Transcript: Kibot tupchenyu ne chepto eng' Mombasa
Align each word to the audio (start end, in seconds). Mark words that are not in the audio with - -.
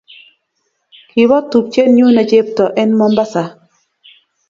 Kibot 1.09 1.45
tupchenyu 1.51 2.07
ne 2.13 2.23
chepto 2.29 2.65
eng' 2.81 2.95
Mombasa 2.99 3.43